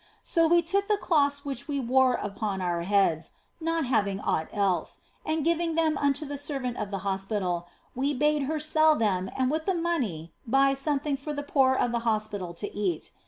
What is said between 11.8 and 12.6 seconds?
the hospital